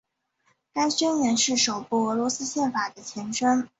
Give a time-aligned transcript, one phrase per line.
[0.73, 3.69] 该宣言是首部俄罗斯宪法的前身。